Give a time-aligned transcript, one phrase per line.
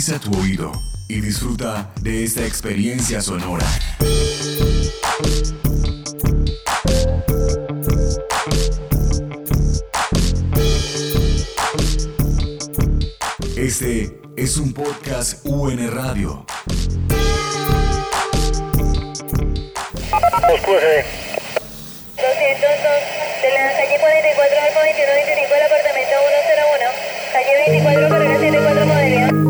[0.00, 0.72] Agudiza tu oído
[1.08, 3.66] y disfruta de esta experiencia sonora.
[13.58, 16.46] Este es un podcast UN Radio.
[23.42, 26.16] de la calle 44 al 2125 del apartamento
[26.56, 26.88] 101,
[27.34, 29.49] calle 24 carrera 74 modelo.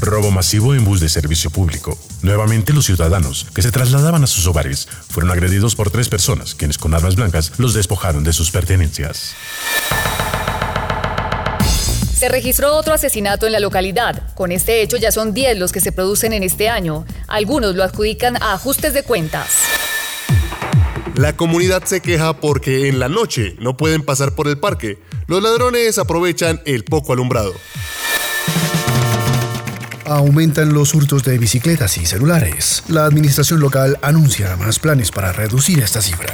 [0.00, 1.98] Robo masivo en bus de servicio público.
[2.22, 6.78] Nuevamente los ciudadanos que se trasladaban a sus hogares fueron agredidos por tres personas, quienes
[6.78, 9.34] con armas blancas los despojaron de sus pertenencias.
[12.18, 14.34] Se registró otro asesinato en la localidad.
[14.34, 17.04] Con este hecho ya son 10 los que se producen en este año.
[17.28, 19.50] Algunos lo adjudican a ajustes de cuentas.
[21.14, 24.98] La comunidad se queja porque en la noche no pueden pasar por el parque.
[25.26, 27.52] Los ladrones aprovechan el poco alumbrado.
[30.08, 32.82] Aumentan los hurtos de bicicletas y celulares.
[32.88, 36.32] La administración local anuncia más planes para reducir esta cifra.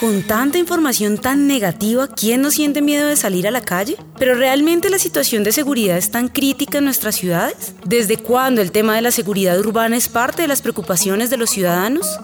[0.00, 3.96] Con tanta información tan negativa, ¿quién no siente miedo de salir a la calle?
[4.18, 7.74] ¿Pero realmente la situación de seguridad es tan crítica en nuestras ciudades?
[7.84, 11.50] ¿Desde cuándo el tema de la seguridad urbana es parte de las preocupaciones de los
[11.50, 12.18] ciudadanos?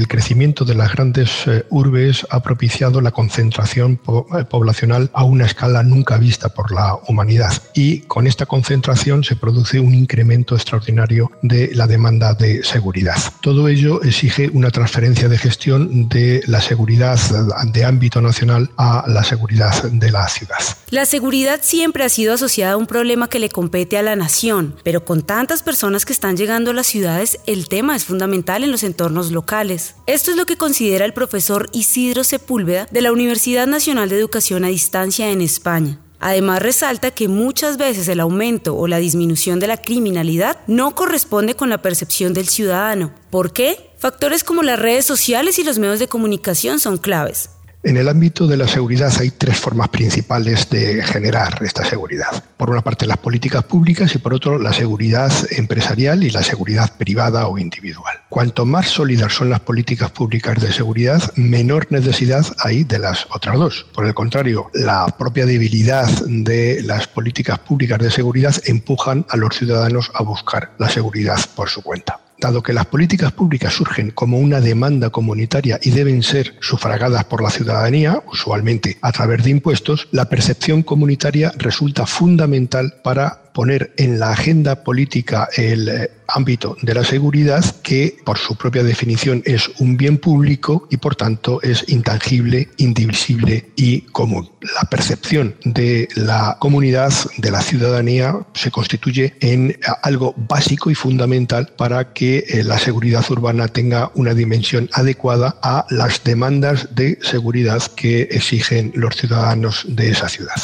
[0.00, 4.00] El crecimiento de las grandes eh, urbes ha propiciado la concentración
[4.38, 7.52] eh, poblacional a una escala nunca vista por la humanidad.
[7.74, 13.16] Y con esta concentración se produce un incremento extraordinario de la demanda de seguridad.
[13.42, 17.18] Todo ello exige una transferencia de gestión de la seguridad
[17.66, 20.58] de ámbito nacional a la seguridad de la ciudad.
[20.88, 24.74] La seguridad siempre ha sido asociada a un problema que le compete a la nación,
[24.82, 28.70] pero con tantas personas que están llegando a las ciudades, el tema es fundamental en
[28.70, 29.89] los entornos locales.
[30.06, 34.64] Esto es lo que considera el profesor Isidro Sepúlveda de la Universidad Nacional de Educación
[34.64, 36.00] a Distancia en España.
[36.20, 41.54] Además resalta que muchas veces el aumento o la disminución de la criminalidad no corresponde
[41.54, 43.12] con la percepción del ciudadano.
[43.30, 43.90] ¿Por qué?
[43.98, 47.50] Factores como las redes sociales y los medios de comunicación son claves.
[47.82, 52.44] En el ámbito de la seguridad hay tres formas principales de generar esta seguridad.
[52.58, 56.94] Por una parte las políticas públicas y por otro la seguridad empresarial y la seguridad
[56.98, 58.18] privada o individual.
[58.28, 63.56] Cuanto más sólidas son las políticas públicas de seguridad, menor necesidad hay de las otras
[63.56, 63.86] dos.
[63.94, 69.56] Por el contrario, la propia debilidad de las políticas públicas de seguridad empujan a los
[69.56, 72.20] ciudadanos a buscar la seguridad por su cuenta.
[72.40, 77.42] Dado que las políticas públicas surgen como una demanda comunitaria y deben ser sufragadas por
[77.42, 84.18] la ciudadanía, usualmente a través de impuestos, la percepción comunitaria resulta fundamental para poner en
[84.18, 89.68] la agenda política el eh, ámbito de la seguridad, que por su propia definición es
[89.78, 94.50] un bien público y por tanto es intangible, indivisible y común.
[94.74, 101.72] La percepción de la comunidad, de la ciudadanía, se constituye en algo básico y fundamental
[101.76, 107.82] para que eh, la seguridad urbana tenga una dimensión adecuada a las demandas de seguridad
[107.96, 110.56] que exigen los ciudadanos de esa ciudad.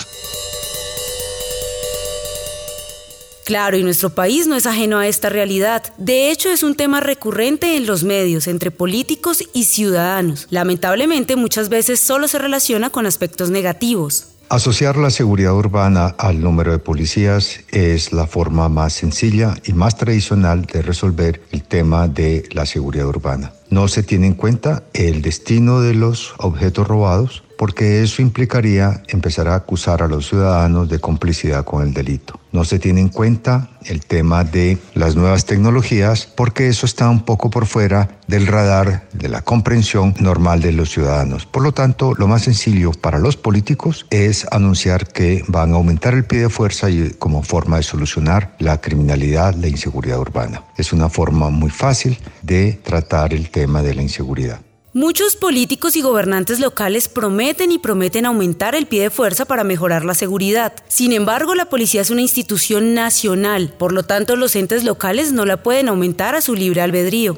[3.47, 5.85] Claro, y nuestro país no es ajeno a esta realidad.
[5.99, 10.49] De hecho, es un tema recurrente en los medios, entre políticos y ciudadanos.
[10.51, 14.27] Lamentablemente, muchas veces solo se relaciona con aspectos negativos.
[14.49, 19.97] Asociar la seguridad urbana al número de policías es la forma más sencilla y más
[19.97, 23.53] tradicional de resolver el tema de la seguridad urbana.
[23.71, 29.49] No se tiene en cuenta el destino de los objetos robados porque eso implicaría empezar
[29.49, 32.41] a acusar a los ciudadanos de complicidad con el delito.
[32.53, 37.25] No se tiene en cuenta el tema de las nuevas tecnologías porque eso está un
[37.25, 41.47] poco por fuera del radar de la comprensión normal de los ciudadanos.
[41.47, 46.15] Por lo tanto, lo más sencillo para los políticos es anunciar que van a aumentar
[46.15, 50.65] el pie de fuerza y como forma de solucionar la criminalidad, la inseguridad urbana.
[50.77, 54.61] Es una forma muy fácil de tratar el tema de la inseguridad.
[54.97, 60.07] Muchos políticos y gobernantes locales prometen y prometen aumentar el pie de fuerza para mejorar
[60.07, 60.73] la seguridad.
[60.89, 65.45] Sin embargo, la policía es una institución nacional, por lo tanto los entes locales no
[65.45, 67.37] la pueden aumentar a su libre albedrío.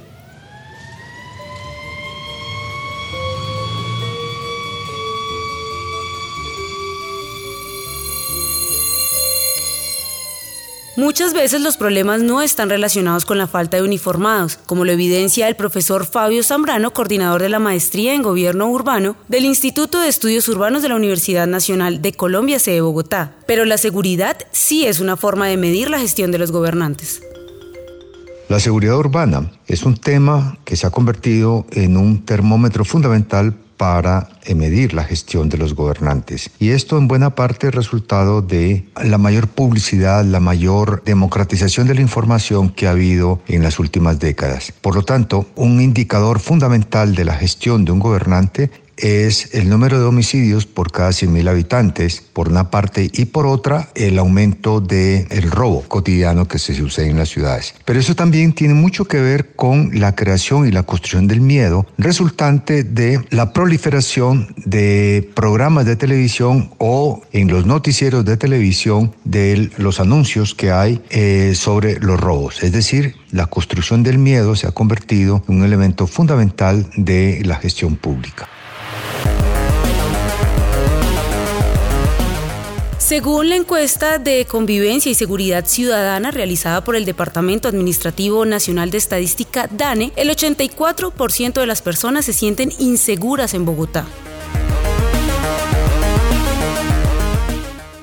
[10.98, 15.46] Muchas veces los problemas no están relacionados con la falta de uniformados, como lo evidencia
[15.46, 20.48] el profesor Fabio Zambrano, coordinador de la maestría en gobierno urbano del Instituto de Estudios
[20.48, 23.36] Urbanos de la Universidad Nacional de Colombia, sede Bogotá.
[23.46, 27.22] Pero la seguridad sí es una forma de medir la gestión de los gobernantes.
[28.48, 34.28] La seguridad urbana es un tema que se ha convertido en un termómetro fundamental para
[34.54, 36.50] medir la gestión de los gobernantes.
[36.58, 41.94] Y esto en buena parte es resultado de la mayor publicidad, la mayor democratización de
[41.94, 44.72] la información que ha habido en las últimas décadas.
[44.82, 49.98] Por lo tanto, un indicador fundamental de la gestión de un gobernante es el número
[49.98, 55.26] de homicidios por cada 100.000 habitantes, por una parte, y por otra, el aumento del
[55.30, 57.74] el robo cotidiano que se sucede en las ciudades.
[57.84, 61.86] Pero eso también tiene mucho que ver con la creación y la construcción del miedo
[61.96, 69.70] resultante de la proliferación de programas de televisión o en los noticieros de televisión de
[69.78, 72.62] los anuncios que hay eh, sobre los robos.
[72.62, 77.56] Es decir, la construcción del miedo se ha convertido en un elemento fundamental de la
[77.56, 78.48] gestión pública.
[83.08, 88.98] Según la encuesta de convivencia y seguridad ciudadana realizada por el Departamento Administrativo Nacional de
[88.98, 94.04] Estadística DANE, el 84% de las personas se sienten inseguras en Bogotá.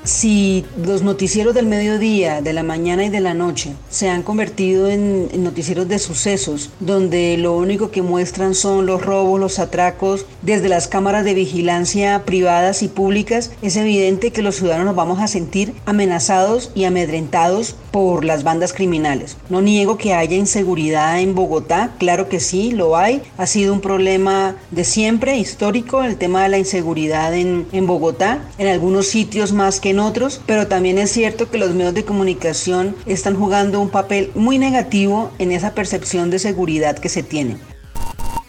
[0.06, 4.90] Si los noticieros del mediodía, de la mañana y de la noche se han convertido
[4.90, 10.70] en, noticieros de sucesos, donde lo único que muestran son los robos, los atracos, desde
[10.70, 15.28] las cámaras de vigilancia privadas y públicas, es evidente que los ciudadanos nos vamos a
[15.28, 19.38] sentir amenazados y amedrentados por las bandas criminales.
[19.50, 23.22] No niego que haya inseguridad en Bogotá, claro que sí, lo hay.
[23.38, 28.40] Ha sido un problema de siempre, histórico, el tema de la inseguridad en, en Bogotá,
[28.58, 32.96] en algunos sitios más que otros, pero también es cierto que los medios de comunicación
[33.06, 37.58] están jugando un papel muy negativo en esa percepción de seguridad que se tiene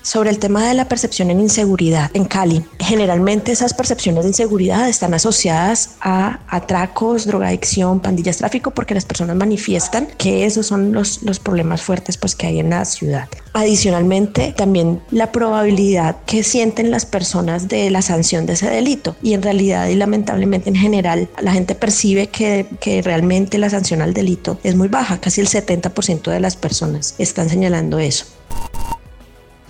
[0.06, 2.64] sobre el tema de la percepción en inseguridad en Cali.
[2.78, 9.34] Generalmente esas percepciones de inseguridad están asociadas a atracos, drogadicción, pandillas, tráfico, porque las personas
[9.34, 13.28] manifiestan que esos son los, los problemas fuertes pues, que hay en la ciudad.
[13.52, 19.16] Adicionalmente, también la probabilidad que sienten las personas de la sanción de ese delito.
[19.24, 24.02] Y en realidad y lamentablemente en general, la gente percibe que, que realmente la sanción
[24.02, 25.20] al delito es muy baja.
[25.20, 28.26] Casi el 70% de las personas están señalando eso.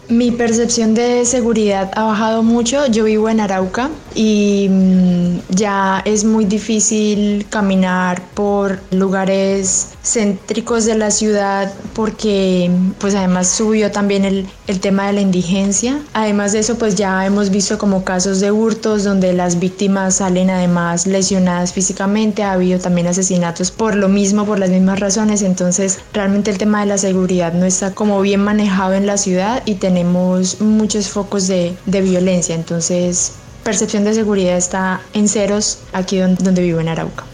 [0.09, 2.87] Mi percepción de seguridad ha bajado mucho.
[2.87, 10.97] Yo vivo en Arauca y mm, ya es muy difícil caminar por lugares céntricos de
[10.97, 16.01] la ciudad porque pues además subió también el, el tema de la indigencia.
[16.13, 20.51] Además de eso pues ya hemos visto como casos de hurtos donde las víctimas salen
[20.51, 22.43] además lesionadas físicamente.
[22.43, 25.43] Ha habido también asesinatos por lo mismo, por las mismas razones.
[25.43, 29.63] Entonces realmente el tema de la seguridad no está como bien manejado en la ciudad
[29.67, 33.33] y tenemos muchos focos de, de violencia, entonces
[33.65, 37.25] percepción de seguridad está en ceros aquí donde, donde vivo en Arauca.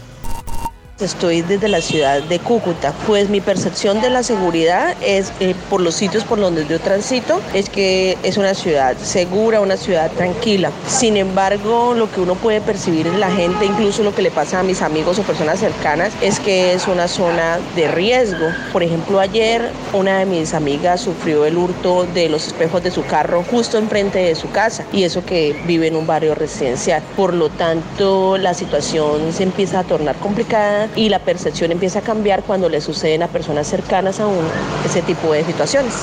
[0.99, 5.81] Estoy desde la ciudad de Cúcuta, pues mi percepción de la seguridad es eh, por
[5.81, 10.69] los sitios por donde yo transito, es que es una ciudad segura, una ciudad tranquila.
[10.87, 14.59] Sin embargo, lo que uno puede percibir en la gente, incluso lo que le pasa
[14.59, 18.49] a mis amigos o personas cercanas, es que es una zona de riesgo.
[18.71, 23.03] Por ejemplo, ayer una de mis amigas sufrió el hurto de los espejos de su
[23.03, 27.01] carro justo enfrente de su casa y eso que vive en un barrio residencial.
[27.17, 32.01] Por lo tanto, la situación se empieza a tornar complicada y la percepción empieza a
[32.01, 34.47] cambiar cuando le suceden a personas cercanas a uno
[34.85, 35.93] ese tipo de situaciones.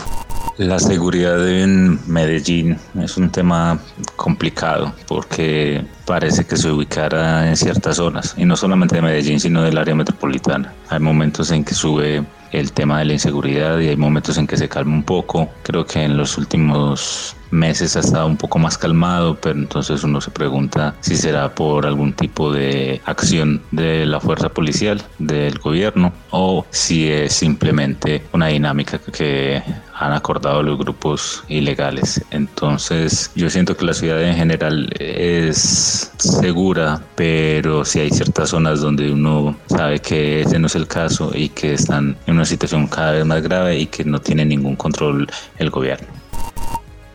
[0.56, 3.78] La seguridad en Medellín es un tema
[4.16, 9.62] complicado porque parece que se ubicara en ciertas zonas y no solamente de Medellín sino
[9.62, 10.74] del área metropolitana.
[10.90, 14.56] Hay momentos en que sube el tema de la inseguridad y hay momentos en que
[14.56, 15.48] se calma un poco.
[15.62, 20.20] Creo que en los últimos meses ha estado un poco más calmado, pero entonces uno
[20.20, 26.12] se pregunta si será por algún tipo de acción de la fuerza policial, del gobierno,
[26.30, 29.62] o si es simplemente una dinámica que
[30.00, 32.24] han acordado los grupos ilegales.
[32.30, 38.80] Entonces yo siento que la ciudad en general es segura, pero si hay ciertas zonas
[38.80, 42.86] donde uno sabe que ese no es el caso y que están en una situación
[42.86, 45.28] cada vez más grave y que no tiene ningún control
[45.58, 46.19] el gobierno.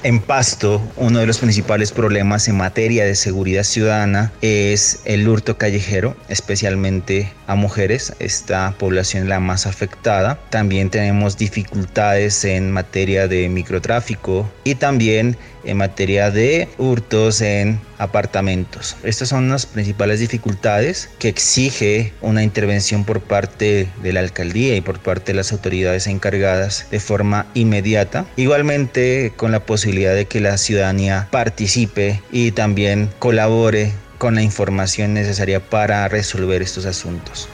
[0.06, 5.58] En Pasto, uno de los principales problemas en materia de seguridad ciudadana es el hurto
[5.58, 10.38] callejero, especialmente a mujeres, esta población la más afectada.
[10.52, 18.96] También tenemos dificultades en materia de microtráfico y también en materia de hurtos en apartamentos.
[19.04, 24.82] Estas son las principales dificultades que exige una intervención por parte de la alcaldía y
[24.82, 28.26] por parte de las autoridades encargadas de forma inmediata.
[28.36, 35.14] Igualmente con la posibilidad de que la ciudadanía participe y también colabore con la información
[35.14, 37.50] necesaria para resolver estos asuntos.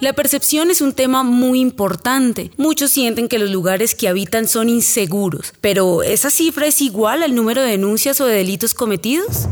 [0.00, 2.50] La percepción es un tema muy importante.
[2.56, 7.32] Muchos sienten que los lugares que habitan son inseguros, pero ¿esa cifra es igual al
[7.34, 9.46] número de denuncias o de delitos cometidos?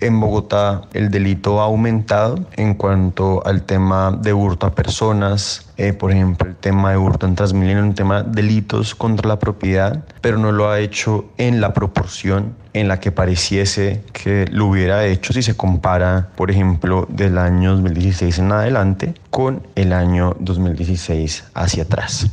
[0.00, 5.92] En Bogotá el delito ha aumentado en cuanto al tema de hurto a personas, eh,
[5.92, 10.04] por ejemplo el tema de hurto en Transmilenio, un tema de delitos contra la propiedad,
[10.20, 15.06] pero no lo ha hecho en la proporción en la que pareciese que lo hubiera
[15.06, 21.44] hecho si se compara, por ejemplo, del año 2016 en adelante con el año 2016
[21.54, 22.28] hacia atrás.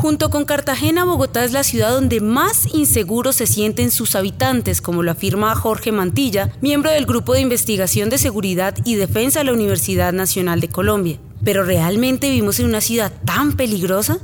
[0.00, 5.02] Junto con Cartagena, Bogotá es la ciudad donde más inseguros se sienten sus habitantes, como
[5.02, 9.52] lo afirma Jorge Mantilla, miembro del Grupo de Investigación de Seguridad y Defensa de la
[9.52, 11.18] Universidad Nacional de Colombia.
[11.44, 14.16] ¿Pero realmente vivimos en una ciudad tan peligrosa?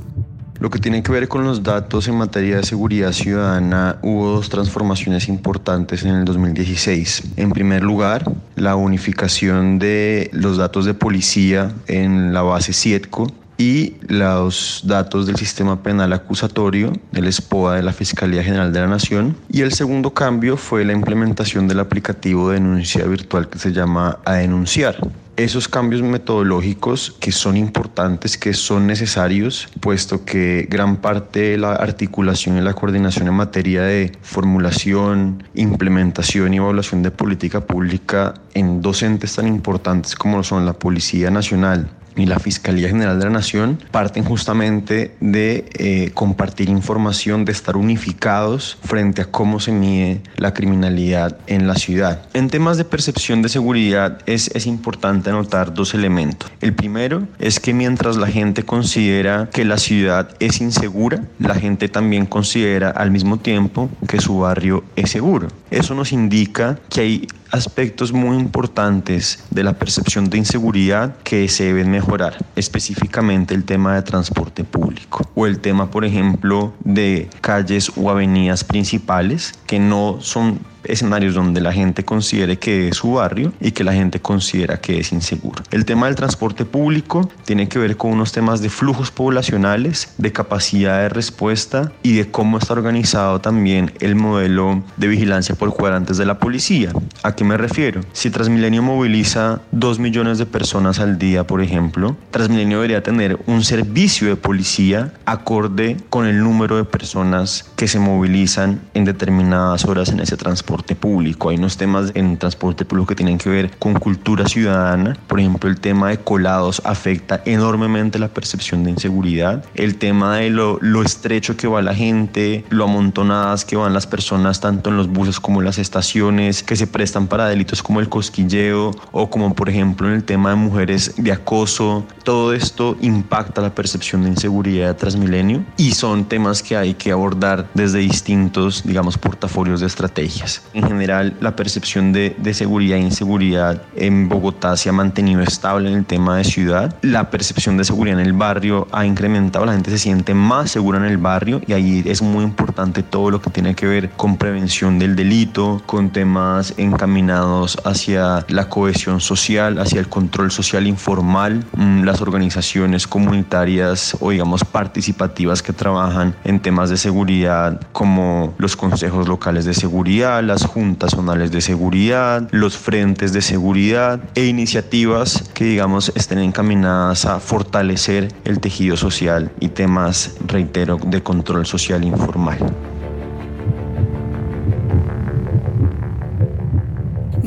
[0.59, 4.49] Lo que tiene que ver con los datos en materia de seguridad ciudadana, hubo dos
[4.49, 7.33] transformaciones importantes en el 2016.
[7.35, 8.23] En primer lugar,
[8.55, 15.35] la unificación de los datos de policía en la base CIETCO y los datos del
[15.35, 19.35] sistema penal acusatorio del SPOA de la Fiscalía General de la Nación.
[19.49, 24.19] Y el segundo cambio fue la implementación del aplicativo de denuncia virtual que se llama
[24.25, 24.97] A Denunciar.
[25.35, 31.73] Esos cambios metodológicos que son importantes, que son necesarios, puesto que gran parte de la
[31.73, 38.81] articulación y la coordinación en materia de formulación, implementación y evaluación de política pública en
[38.81, 41.87] docentes tan importantes como son la Policía Nacional
[42.17, 47.77] y la Fiscalía General de la Nación parten justamente de eh, compartir información, de estar
[47.77, 52.27] unificados frente a cómo se mide la criminalidad en la ciudad.
[52.33, 56.51] En temas de percepción de seguridad es, es importante anotar dos elementos.
[56.61, 61.89] El primero es que mientras la gente considera que la ciudad es insegura, la gente
[61.89, 65.47] también considera al mismo tiempo que su barrio es seguro.
[65.71, 71.65] Eso nos indica que hay aspectos muy importantes de la percepción de inseguridad que se
[71.65, 77.91] deben mejorar, específicamente el tema de transporte público o el tema, por ejemplo, de calles
[77.95, 83.53] o avenidas principales que no son escenarios donde la gente considere que es su barrio
[83.59, 85.63] y que la gente considera que es inseguro.
[85.71, 90.31] El tema del transporte público tiene que ver con unos temas de flujos poblacionales, de
[90.31, 96.17] capacidad de respuesta y de cómo está organizado también el modelo de vigilancia por cuadrantes
[96.17, 96.91] de la policía.
[97.23, 98.01] ¿A qué me refiero?
[98.13, 103.63] Si Transmilenio moviliza 2 millones de personas al día, por ejemplo, Transmilenio debería tener un
[103.63, 110.09] servicio de policía acorde con el número de personas que se movilizan en determinadas horas
[110.09, 110.66] en ese transporte
[110.99, 111.49] público.
[111.49, 115.17] Hay unos temas en transporte público que tienen que ver con cultura ciudadana.
[115.27, 119.63] Por ejemplo, el tema de colados afecta enormemente la percepción de inseguridad.
[119.75, 124.07] El tema de lo, lo estrecho que va la gente, lo amontonadas que van las
[124.07, 127.99] personas tanto en los buses como en las estaciones, que se prestan para delitos como
[127.99, 132.05] el cosquilleo o como por ejemplo en el tema de mujeres de acoso.
[132.23, 137.11] Todo esto impacta la percepción de inseguridad de Transmilenio y son temas que hay que
[137.11, 140.56] abordar desde distintos, digamos, portafolios de estrategias.
[140.73, 145.97] En general, la percepción de, seguridad e inseguridad en Bogotá se ha mantenido estable en
[145.97, 146.95] el tema de ciudad.
[147.01, 150.97] La percepción de seguridad en el barrio ha incrementado, la gente se siente más segura
[150.97, 154.37] en el barrio y ahí es muy importante todo lo que tiene que ver con
[154.37, 161.65] prevención del delito, con temas encaminados hacia la cohesión social, hacia el control social informal,
[161.75, 168.75] mm, las organizaciones comunitarias o digamos participativas que trabajan en temas de seguridad como los
[168.75, 175.43] consejos locales de seguridad, las juntas zonales de seguridad, los frentes de seguridad e iniciativas
[175.53, 182.03] que digamos estén encaminadas a fortalecer el tejido social y temas, reitero, de control social
[182.03, 182.57] informal.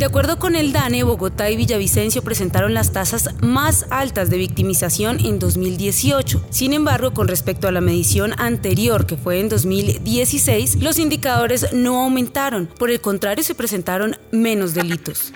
[0.01, 5.23] De acuerdo con el DANE, Bogotá y Villavicencio presentaron las tasas más altas de victimización
[5.23, 6.43] en 2018.
[6.49, 12.03] Sin embargo, con respecto a la medición anterior, que fue en 2016, los indicadores no
[12.03, 12.67] aumentaron.
[12.67, 15.35] Por el contrario, se presentaron menos delitos.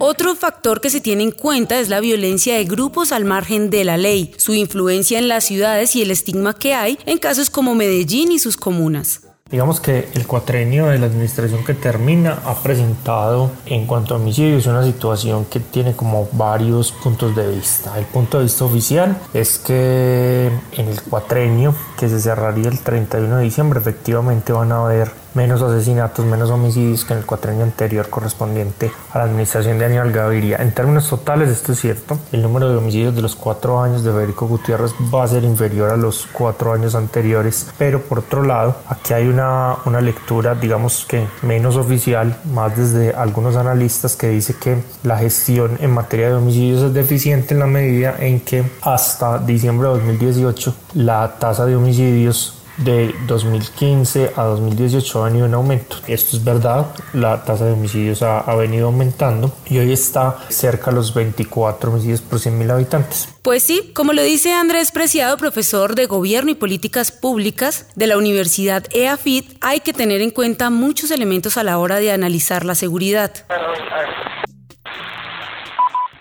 [0.00, 3.84] Otro factor que se tiene en cuenta es la violencia de grupos al margen de
[3.84, 7.76] la ley, su influencia en las ciudades y el estigma que hay en casos como
[7.76, 9.29] Medellín y sus comunas.
[9.50, 14.66] Digamos que el cuatrenio de la administración que termina ha presentado en cuanto a homicidios
[14.66, 17.98] una situación que tiene como varios puntos de vista.
[17.98, 23.38] El punto de vista oficial es que en el cuatrenio que se cerraría el 31
[23.38, 28.08] de diciembre efectivamente van a haber menos asesinatos, menos homicidios que en el cuatrenio anterior
[28.08, 30.58] correspondiente a la administración de Aníbal Gaviria.
[30.58, 34.12] En términos totales, esto es cierto, el número de homicidios de los cuatro años de
[34.12, 38.76] Federico Gutiérrez va a ser inferior a los cuatro años anteriores, pero por otro lado,
[38.88, 44.54] aquí hay una, una lectura, digamos que menos oficial, más desde algunos analistas que dice
[44.54, 49.38] que la gestión en materia de homicidios es deficiente en la medida en que hasta
[49.38, 55.96] diciembre de 2018 la tasa de homicidios de 2015 a 2018 ha venido en aumento.
[56.06, 60.90] Esto es verdad, la tasa de homicidios ha, ha venido aumentando y hoy está cerca
[60.90, 63.28] de los 24 homicidios por 100.000 habitantes.
[63.42, 68.18] Pues sí, como lo dice Andrés Preciado, profesor de Gobierno y Políticas Públicas de la
[68.18, 72.74] Universidad EAFIT, hay que tener en cuenta muchos elementos a la hora de analizar la
[72.74, 73.32] seguridad.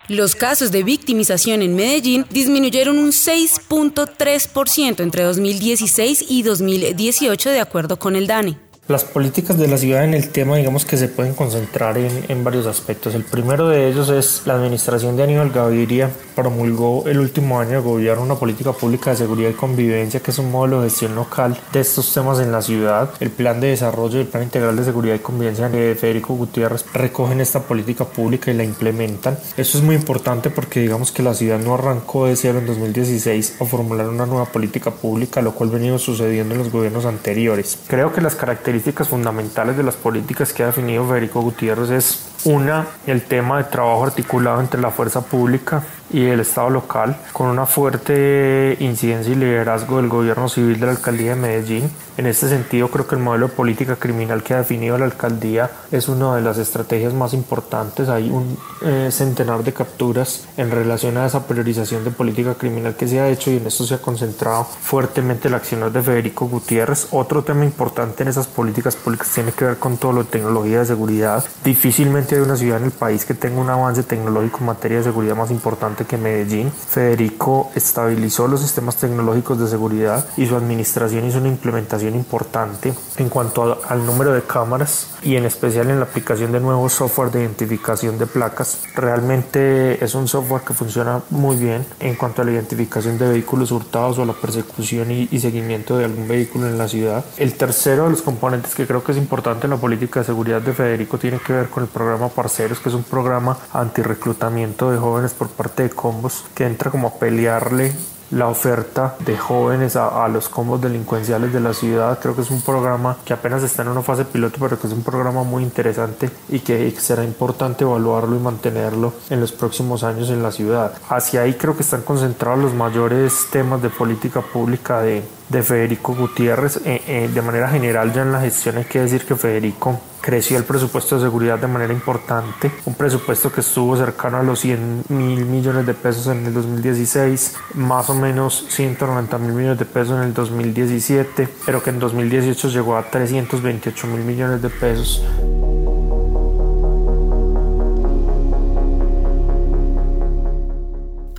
[0.10, 8.00] Los casos de victimización en Medellín disminuyeron un 6.3% entre 2016 y 2018 de acuerdo
[8.00, 8.69] con el DANE.
[8.90, 12.44] Las políticas de la ciudad en el tema, digamos que se pueden concentrar en, en,
[12.44, 13.14] varios aspectos.
[13.14, 17.80] El primero de ellos es la administración de Aníbal Gaviria promulgó el último año de
[17.82, 21.56] gobierno una política pública de seguridad y convivencia que es un modelo de gestión local
[21.72, 23.12] de estos temas en la ciudad.
[23.20, 26.84] El plan de desarrollo y el plan integral de seguridad y convivencia de Federico Gutiérrez
[26.92, 29.38] recogen esta política pública y la implementan.
[29.56, 33.58] Esto es muy importante porque digamos que la ciudad no arrancó de cero en 2016
[33.60, 37.78] a formular una nueva política pública, lo cual venido sucediendo en los gobiernos anteriores.
[37.88, 42.88] Creo que las características fundamentales de las políticas que ha definido Federico Gutiérrez es una,
[43.06, 47.66] el tema de trabajo articulado entre la fuerza pública y el Estado local, con una
[47.66, 51.92] fuerte incidencia y liderazgo del gobierno civil de la alcaldía de Medellín.
[52.18, 55.72] En este sentido, creo que el modelo de política criminal que ha definido la alcaldía
[55.90, 58.10] es una de las estrategias más importantes.
[58.10, 63.08] Hay un eh, centenar de capturas en relación a esa priorización de política criminal que
[63.08, 67.08] se ha hecho y en esto se ha concentrado fuertemente la acción de Federico Gutiérrez.
[67.12, 70.80] Otro tema importante en esas políticas públicas tiene que ver con todo lo de tecnología
[70.80, 71.46] de seguridad.
[71.64, 75.06] Difícilmente hay una ciudad en el país que tenga un avance tecnológico en materia de
[75.06, 76.72] seguridad más importante que Medellín.
[76.72, 83.30] Federico estabilizó los sistemas tecnológicos de seguridad y su administración hizo una implementación importante en
[83.30, 87.42] cuanto al número de cámaras y en especial en la aplicación de nuevos software de
[87.42, 88.80] identificación de placas.
[88.96, 93.72] Realmente es un software que funciona muy bien en cuanto a la identificación de vehículos
[93.72, 97.24] hurtados o la persecución y, y seguimiento de algún vehículo en la ciudad.
[97.38, 100.62] El tercero de los componentes que creo que es importante en la política de seguridad
[100.62, 104.98] de Federico tiene que ver con el programa Parceros, que es un programa anti-reclutamiento de
[104.98, 107.94] jóvenes por parte de combos que entra como a pelearle
[108.32, 112.20] la oferta de jóvenes a, a, los combos delincuenciales de la ciudad.
[112.22, 114.94] Creo que es un programa que apenas está en una fase piloto, pero que es
[114.94, 120.30] un programa muy interesante y que será importante evaluarlo y mantenerlo en los próximos años
[120.30, 120.94] en la ciudad.
[121.10, 126.16] Hacia ahí creo que están concentrados los mayores temas de política pública de, de Federico
[126.16, 126.78] Gutiérrez.
[126.86, 130.58] Eh, eh, de manera general, ya en la gestión hay que decir que Federico creció
[130.58, 135.06] el presupuesto de seguridad de manera importante, un presupuesto que estuvo cercano a los 100
[135.10, 140.18] mil millones de pesos en el 2016, más o menos 190 mil millones de pesos
[140.18, 145.24] en el 2017, pero que en 2018 llegó a 328 mil millones de pesos.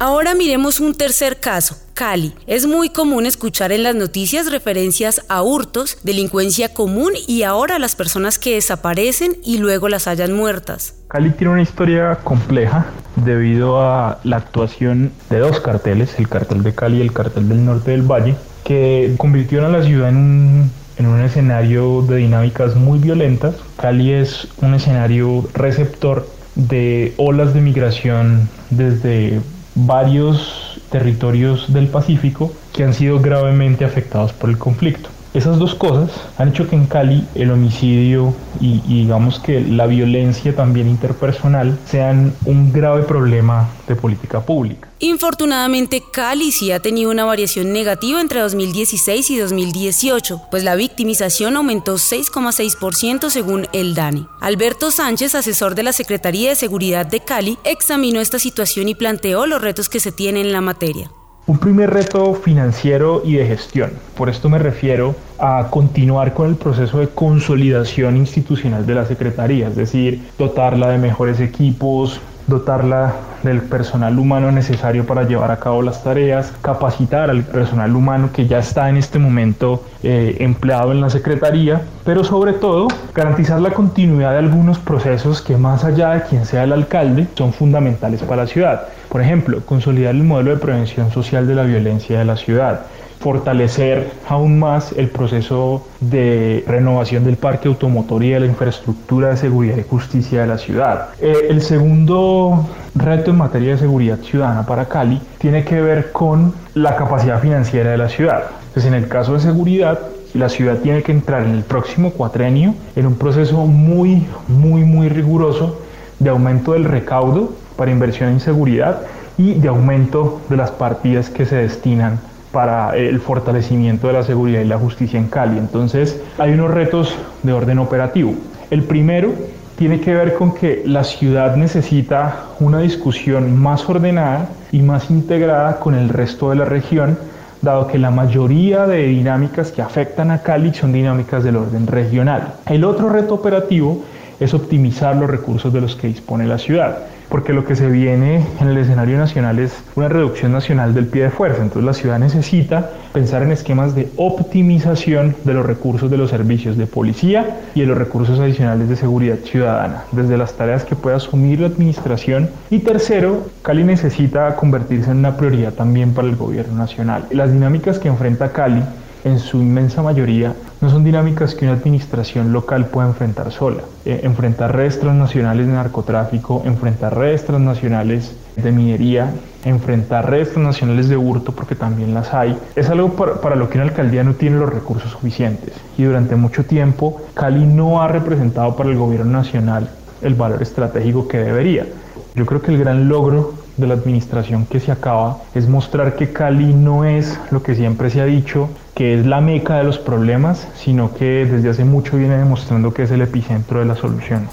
[0.03, 2.33] Ahora miremos un tercer caso, Cali.
[2.47, 7.97] Es muy común escuchar en las noticias referencias a hurtos, delincuencia común y ahora las
[7.97, 10.95] personas que desaparecen y luego las hallan muertas.
[11.09, 12.87] Cali tiene una historia compleja
[13.17, 17.63] debido a la actuación de dos carteles, el cartel de Cali y el cartel del
[17.63, 22.75] norte del Valle, que convirtieron a la ciudad en un, en un escenario de dinámicas
[22.75, 23.55] muy violentas.
[23.77, 29.43] Cali es un escenario receptor de olas de migración desde
[29.87, 35.09] varios territorios del Pacífico que han sido gravemente afectados por el conflicto.
[35.33, 40.57] Esas dos cosas han hecho que en Cali el homicidio y, digamos que la violencia
[40.57, 44.89] también interpersonal sean un grave problema de política pública.
[44.99, 51.57] Infortunadamente, Cali sí ha tenido una variación negativa entre 2016 y 2018, pues la victimización
[51.57, 54.27] aumentó 6,6% según el DANE.
[54.41, 59.47] Alberto Sánchez, asesor de la Secretaría de Seguridad de Cali, examinó esta situación y planteó
[59.47, 61.11] los retos que se tienen en la materia.
[61.51, 63.91] Un primer reto financiero y de gestión.
[64.17, 69.67] Por esto me refiero a continuar con el proceso de consolidación institucional de la Secretaría,
[69.67, 75.83] es decir, dotarla de mejores equipos, dotarla del personal humano necesario para llevar a cabo
[75.83, 81.01] las tareas, capacitar al personal humano que ya está en este momento eh, empleado en
[81.01, 86.23] la Secretaría, pero sobre todo garantizar la continuidad de algunos procesos que más allá de
[86.23, 88.89] quien sea el alcalde son fundamentales para la ciudad.
[89.09, 92.83] Por ejemplo, consolidar el modelo de prevención social de la violencia de la ciudad,
[93.21, 99.37] fortalecer aún más el proceso de renovación del parque automotor y de la infraestructura de
[99.37, 101.11] seguridad y justicia de la ciudad.
[101.21, 106.55] Eh, el segundo reto en materia de seguridad ciudadana para Cali tiene que ver con
[106.75, 108.45] la capacidad financiera de la ciudad.
[108.69, 110.01] Entonces, en el caso de seguridad,
[110.33, 115.11] la ciudad tiene que entrar en el próximo cuatrenio en un proceso muy, muy, muy
[115.11, 115.79] riguroso
[116.19, 119.03] de aumento del recaudo para inversión en seguridad
[119.37, 122.21] y de aumento de las partidas que se destinan
[122.53, 125.59] para el fortalecimiento de la seguridad y la justicia en Cali.
[125.59, 128.35] Entonces, hay unos retos de orden operativo.
[128.71, 129.33] El primero
[129.77, 135.81] tiene que ver con que la ciudad necesita una discusión más ordenada y más integrada
[135.81, 137.19] con el resto de la región,
[137.63, 142.55] dado que la mayoría de dinámicas que afectan a Cali son dinámicas del orden regional.
[142.67, 144.05] El otro reto operativo
[144.41, 146.99] es optimizar los recursos de los que dispone la ciudad
[147.31, 151.23] porque lo que se viene en el escenario nacional es una reducción nacional del pie
[151.23, 151.63] de fuerza.
[151.63, 156.77] Entonces la ciudad necesita pensar en esquemas de optimización de los recursos de los servicios
[156.77, 161.17] de policía y de los recursos adicionales de seguridad ciudadana, desde las tareas que puede
[161.17, 162.51] asumir la administración.
[162.69, 167.27] Y tercero, Cali necesita convertirse en una prioridad también para el gobierno nacional.
[167.31, 168.83] Las dinámicas que enfrenta Cali
[169.25, 173.83] en su inmensa mayoría no son dinámicas que una administración local pueda enfrentar sola.
[174.05, 179.33] Eh, enfrentar redes transnacionales de narcotráfico, enfrentar redes transnacionales de minería,
[179.65, 183.79] enfrentar redes transnacionales de hurto, porque también las hay, es algo para, para, lo que
[183.79, 185.75] una alcaldía no tiene los recursos suficientes.
[185.99, 189.91] Y durante mucho tiempo Cali no ha representado para el gobierno nacional
[190.23, 191.87] el valor estratégico que debería.
[192.35, 196.33] Yo creo que el gran logro de la administración que se acaba es mostrar que
[196.33, 199.99] Cali no es lo que siempre se ha dicho, que es la meca de los
[199.99, 204.51] problemas, sino que desde hace mucho viene demostrando que es el epicentro de las soluciones.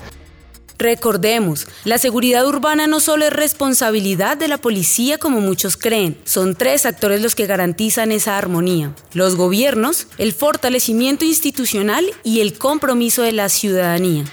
[0.80, 6.54] Recordemos, la seguridad urbana no solo es responsabilidad de la policía como muchos creen, son
[6.54, 8.94] tres actores los que garantizan esa armonía.
[9.14, 14.26] Los gobiernos, el fortalecimiento institucional y el compromiso de la ciudadanía.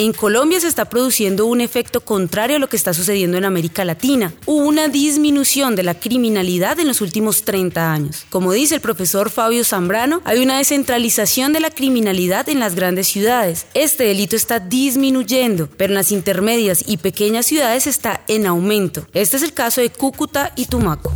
[0.00, 3.84] En Colombia se está produciendo un efecto contrario a lo que está sucediendo en América
[3.84, 4.32] Latina.
[4.46, 8.24] Hubo una disminución de la criminalidad en los últimos 30 años.
[8.30, 13.08] Como dice el profesor Fabio Zambrano, hay una descentralización de la criminalidad en las grandes
[13.08, 13.66] ciudades.
[13.74, 19.04] Este delito está disminuyendo, pero en las intermedias y pequeñas ciudades está en aumento.
[19.14, 21.12] Este es el caso de Cúcuta y Tumaco.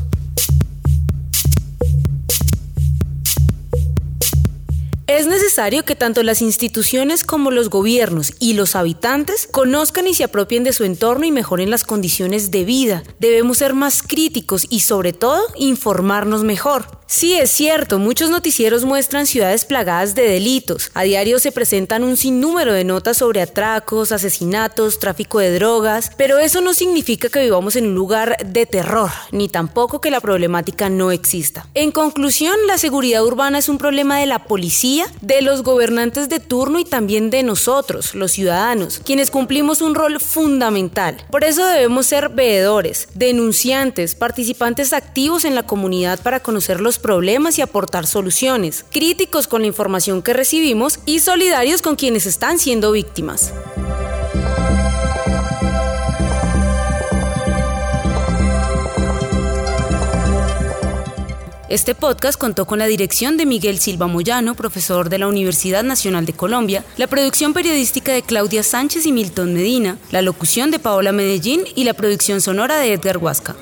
[5.08, 10.22] Es necesario que tanto las instituciones como los gobiernos y los habitantes conozcan y se
[10.22, 13.02] apropien de su entorno y mejoren las condiciones de vida.
[13.18, 17.02] Debemos ser más críticos y sobre todo informarnos mejor.
[17.12, 20.90] Sí, es cierto, muchos noticieros muestran ciudades plagadas de delitos.
[20.94, 26.38] A diario se presentan un sinnúmero de notas sobre atracos, asesinatos, tráfico de drogas, pero
[26.38, 30.88] eso no significa que vivamos en un lugar de terror, ni tampoco que la problemática
[30.88, 31.68] no exista.
[31.74, 36.40] En conclusión, la seguridad urbana es un problema de la policía, de los gobernantes de
[36.40, 41.16] turno y también de nosotros, los ciudadanos, quienes cumplimos un rol fundamental.
[41.30, 47.58] Por eso debemos ser veedores, denunciantes, participantes activos en la comunidad para conocer los problemas
[47.58, 52.92] y aportar soluciones, críticos con la información que recibimos y solidarios con quienes están siendo
[52.92, 53.52] víctimas.
[61.72, 66.26] Este podcast contó con la dirección de Miguel Silva Moyano, profesor de la Universidad Nacional
[66.26, 71.12] de Colombia, la producción periodística de Claudia Sánchez y Milton Medina, la locución de Paola
[71.12, 73.56] Medellín y la producción sonora de Edgar Huasca.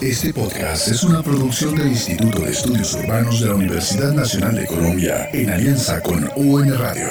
[0.00, 4.66] Este podcast es una producción del Instituto de Estudios Urbanos de la Universidad Nacional de
[4.66, 7.10] Colombia en alianza con UN Radio.